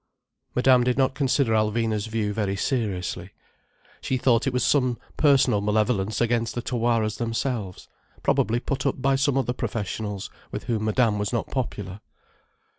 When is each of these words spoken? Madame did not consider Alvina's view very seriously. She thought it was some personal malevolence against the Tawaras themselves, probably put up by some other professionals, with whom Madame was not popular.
Madame 0.55 0.83
did 0.83 0.97
not 0.97 1.13
consider 1.13 1.51
Alvina's 1.53 2.07
view 2.07 2.33
very 2.33 2.55
seriously. 2.55 3.29
She 4.01 4.17
thought 4.17 4.47
it 4.47 4.51
was 4.51 4.63
some 4.63 4.97
personal 5.15 5.61
malevolence 5.61 6.19
against 6.19 6.55
the 6.55 6.63
Tawaras 6.63 7.17
themselves, 7.17 7.87
probably 8.23 8.59
put 8.59 8.87
up 8.87 8.99
by 8.99 9.15
some 9.15 9.37
other 9.37 9.53
professionals, 9.53 10.31
with 10.51 10.63
whom 10.63 10.85
Madame 10.85 11.19
was 11.19 11.31
not 11.31 11.51
popular. 11.51 12.01